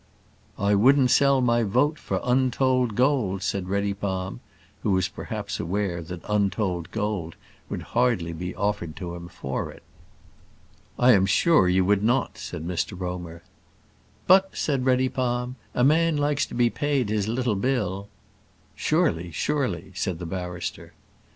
"I 0.57 0.73
wouldn't 0.73 1.11
sell 1.11 1.41
my 1.41 1.61
vote 1.61 1.99
for 1.99 2.19
untold 2.23 2.95
gold," 2.95 3.43
said 3.43 3.69
Reddypalm, 3.69 4.39
who 4.81 4.89
was 4.89 5.07
perhaps 5.07 5.59
aware 5.59 6.01
that 6.01 6.23
untold 6.27 6.89
gold 6.89 7.35
would 7.69 7.83
hardly 7.93 8.33
be 8.33 8.55
offered 8.55 8.95
to 8.95 9.13
him 9.13 9.27
for 9.27 9.69
it. 9.71 9.83
"I 10.97 11.11
am 11.11 11.27
sure 11.27 11.69
you 11.69 11.85
would 11.85 12.01
not," 12.03 12.39
said 12.39 12.67
Mr 12.67 12.99
Romer. 12.99 13.43
"But," 14.25 14.57
said 14.57 14.85
Reddypalm, 14.85 15.55
"a 15.75 15.83
man 15.83 16.17
likes 16.17 16.47
to 16.47 16.55
be 16.55 16.71
paid 16.71 17.09
his 17.09 17.27
little 17.27 17.53
bill." 17.55 18.07
"Surely, 18.75 19.29
surely," 19.29 19.91
said 19.93 20.17
the 20.17 20.25
barrister. 20.25 20.93